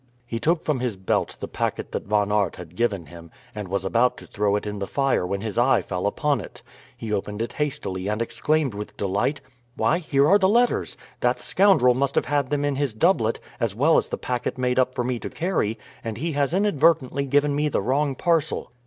[0.25, 3.85] He took from his belt the packet that Von Aert had given him, and was
[3.85, 6.63] about to throw it in the fire when his eye fell upon it.
[6.97, 9.41] He opened it hastily, and exclaimed with delight,
[9.75, 10.97] "Why, here are the letters!
[11.19, 14.79] That scoundrel must have had them in his doublet, as well as the packet made
[14.79, 18.71] up for me to carry, and he has inadvertently given me the wrong parcel.